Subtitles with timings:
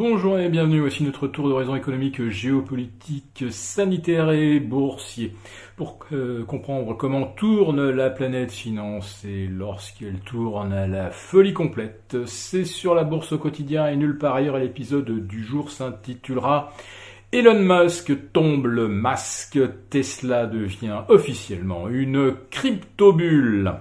[0.00, 5.32] Bonjour et bienvenue, voici notre tour d'horizon économique, géopolitique, sanitaire et boursier.
[5.74, 12.16] Pour euh, comprendre comment tourne la planète finance et lorsqu'elle tourne à la folie complète,
[12.26, 16.72] c'est sur la bourse au quotidien et nulle part ailleurs l'épisode du jour s'intitulera
[17.32, 19.58] Elon Musk tombe le masque,
[19.90, 23.74] Tesla devient officiellement une crypto-bulle.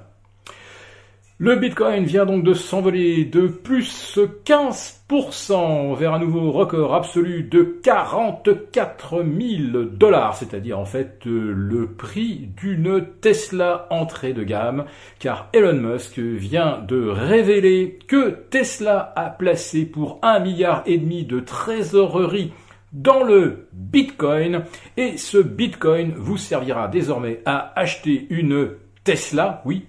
[1.39, 7.61] Le Bitcoin vient donc de s'envoler de plus 15% vers un nouveau record absolu de
[7.83, 14.85] 44 000 dollars, c'est-à-dire en fait euh, le prix d'une Tesla entrée de gamme,
[15.19, 21.23] car Elon Musk vient de révéler que Tesla a placé pour un milliard et demi
[21.23, 22.51] de trésorerie
[22.93, 24.63] dans le Bitcoin
[24.97, 28.69] et ce Bitcoin vous servira désormais à acheter une
[29.03, 29.85] Tesla, oui,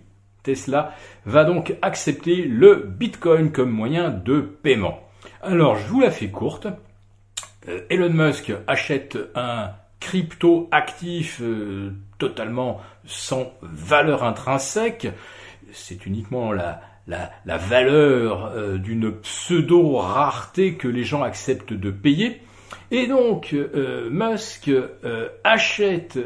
[0.49, 0.95] Tesla
[1.27, 4.99] va donc accepter le Bitcoin comme moyen de paiement.
[5.43, 6.67] Alors, je vous la fais courte.
[7.69, 15.09] Euh, Elon Musk achète un crypto actif euh, totalement sans valeur intrinsèque.
[15.73, 16.81] C'est uniquement la,
[17.47, 22.41] valeur euh, d'une pseudo-rareté que les gens acceptent de payer.
[22.91, 26.19] Et donc, euh, Musk euh, achète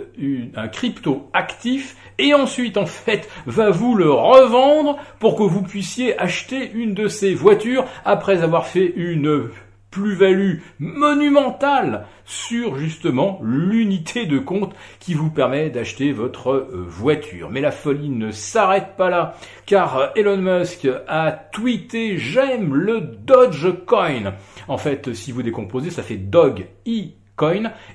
[0.54, 6.18] un crypto actif et ensuite, en fait, va vous le revendre pour que vous puissiez
[6.18, 9.48] acheter une de ses voitures après avoir fait une
[9.92, 17.50] plus-value monumentale sur justement l'unité de compte qui vous permet d'acheter votre euh, voiture.
[17.50, 23.00] Mais la folie ne s'arrête pas là, car euh, Elon Musk a tweeté j'aime le
[23.00, 24.34] Dogecoin.
[24.66, 27.21] En fait, si vous décomposez, ça fait Dog E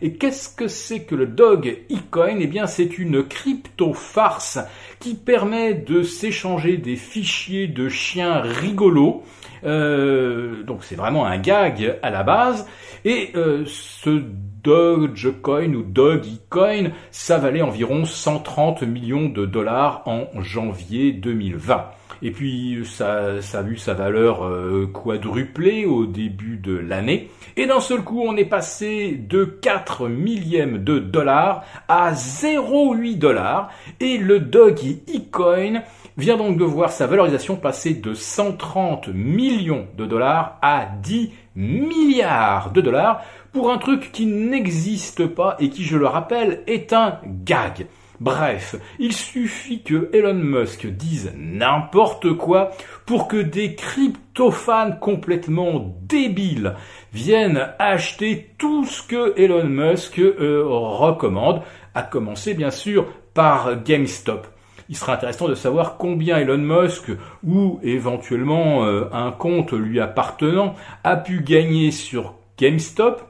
[0.01, 2.37] Et qu'est-ce que c'est que le Dog e-coin?
[2.39, 4.59] Eh bien, c'est une crypto-farce
[4.99, 9.23] qui permet de s'échanger des fichiers de chiens rigolos
[9.63, 12.67] euh, donc c'est vraiment un gag à la base.
[13.05, 14.21] Et euh, ce
[14.63, 21.85] Dogecoin ou Dogecoin, ça valait environ 130 millions de dollars en janvier 2020.
[22.23, 27.29] Et puis ça, ça a vu sa valeur euh, quadruplée au début de l'année.
[27.55, 33.69] Et d'un seul coup, on est passé de 4 millièmes de dollars à 0,8 dollars.
[33.99, 35.83] Et le Dogecoin
[36.17, 42.71] vient donc de voir sa valorisation passer de 130 millions de dollars à 10 milliards
[42.71, 43.21] de dollars
[43.51, 47.87] pour un truc qui n'existe pas et qui, je le rappelle, est un gag.
[48.19, 52.71] Bref, il suffit que Elon Musk dise n'importe quoi
[53.05, 56.73] pour que des crypto-fans complètement débiles
[57.13, 61.61] viennent acheter tout ce que Elon Musk euh, recommande,
[61.93, 64.47] à commencer bien sûr par GameStop.
[64.89, 67.11] Il sera intéressant de savoir combien Elon Musk
[67.45, 73.21] ou éventuellement euh, un compte lui appartenant a pu gagner sur GameStop,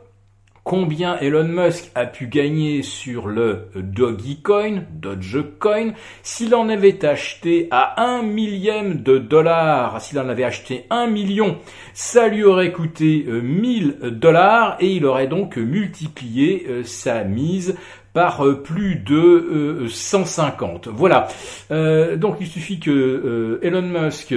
[0.67, 8.03] combien Elon Musk a pu gagner sur le Dogecoin, Dogecoin, s'il en avait acheté à
[8.03, 11.57] un millième de dollars, s'il en avait acheté un million,
[11.93, 17.77] ça lui aurait coûté 1000 euh, dollars et il aurait donc multiplié euh, sa mise
[18.17, 20.87] par euh, plus de 150.
[20.87, 21.27] Euh, voilà.
[21.69, 24.33] Euh, donc il suffit que Elon Musk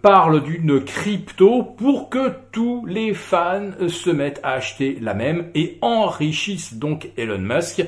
[0.00, 5.76] parle d'une crypto pour que tous les fans se mettent à acheter la même et
[5.82, 7.84] enrichissent donc Elon Musk.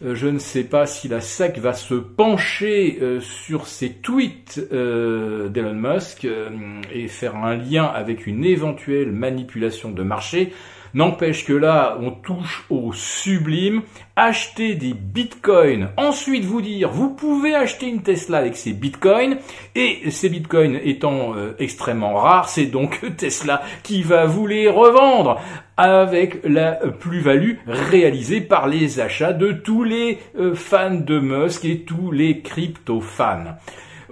[0.00, 6.28] Je ne sais pas si la SEC va se pencher sur ces tweets d'Elon Musk
[6.92, 10.52] et faire un lien avec une éventuelle manipulation de marché.
[10.94, 13.82] N'empêche que là, on touche au sublime.
[14.16, 19.38] Acheter des bitcoins, ensuite vous dire, vous pouvez acheter une Tesla avec ces bitcoins,
[19.74, 25.40] et ces bitcoins étant euh, extrêmement rares, c'est donc Tesla qui va vous les revendre
[25.76, 31.80] avec la plus-value réalisée par les achats de tous les euh, fans de Musk et
[31.80, 33.56] tous les crypto-fans.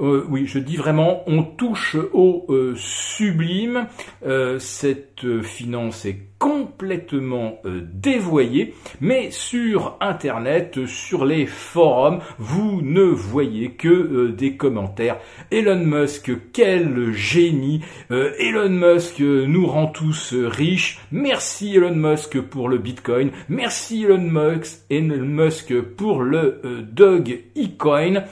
[0.01, 3.87] Euh, oui, je dis vraiment, on touche au euh, sublime.
[4.27, 13.71] Euh, cette finance est complètement dévoyée, mais sur Internet, sur les forums, vous ne voyez
[13.71, 15.19] que des commentaires.
[15.53, 20.99] Elon Musk, quel génie Elon Musk nous rend tous riches.
[21.13, 23.31] Merci Elon Musk pour le Bitcoin.
[23.49, 28.25] Merci Elon Musk, Elon Musk pour le Dog e-coin.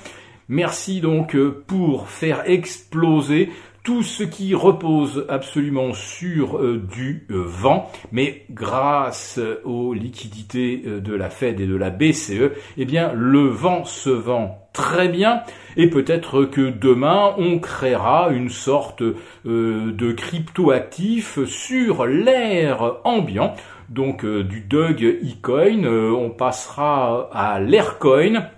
[0.52, 3.50] Merci donc euh, pour faire exploser
[3.84, 11.14] tout ce qui repose absolument sur euh, du euh, vent, mais grâce aux liquidités de
[11.14, 15.42] la Fed et de la BCE, eh bien le vent se vend très bien.
[15.76, 19.04] Et peut-être que demain on créera une sorte
[19.44, 23.54] de crypto-actif sur l'air ambiant.
[23.88, 28.50] Donc du Doug eCoin, on passera à l'Aircoin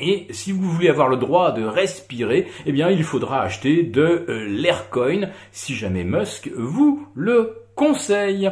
[0.00, 4.24] et si vous voulez avoir le droit de respirer, eh bien il faudra acheter de
[4.28, 8.50] euh, l'Aircoin si jamais Musk vous le conseille.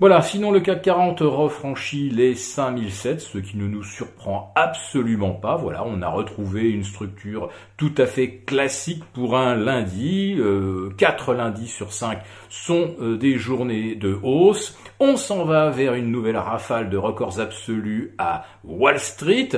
[0.00, 5.56] Voilà, sinon le CAC 40 refranchit les 5007, ce qui ne nous surprend absolument pas.
[5.56, 10.36] Voilà, on a retrouvé une structure tout à fait classique pour un lundi.
[10.38, 14.78] Euh, 4 lundis sur 5 sont euh, des journées de hausse.
[15.00, 19.50] On s'en va vers une nouvelle rafale de records absolus à Wall Street.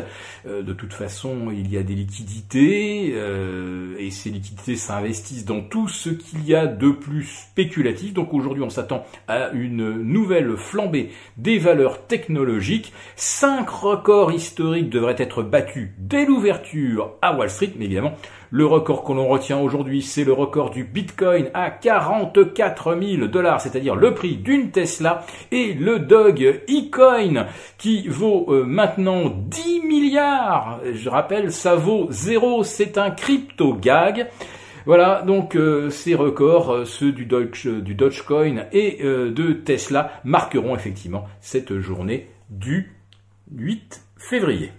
[0.46, 5.62] Euh, de toute façon, il y a des liquidités euh, et ces liquidités s'investissent dans
[5.62, 8.12] tout ce qu'il y a de plus spéculatif.
[8.12, 11.08] Donc aujourd'hui, on s'attend à une nouvelle flambée
[11.38, 12.92] des valeurs technologiques.
[13.16, 18.12] Cinq records historiques devraient être battus dès l'ouverture à Wall Street, mais évidemment,
[18.52, 23.60] le record que l'on retient aujourd'hui, c'est le record du Bitcoin à 44 000 dollars,
[23.60, 27.46] c'est-à-dire le prix d'une Tesla, et le Dog eCoin
[27.78, 30.80] qui vaut euh, maintenant 10 milliards.
[30.92, 34.28] Je rappelle, ça vaut zéro, c'est un crypto gag.
[34.86, 41.26] Voilà, donc euh, ces records, euh, ceux du, du Dogecoin et de Tesla, marqueront effectivement
[41.40, 42.92] cette journée du
[43.52, 44.72] 8 février.